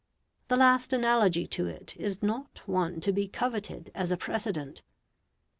[0.47, 4.81] The last analogy to it is not one to be coveted as a precedent.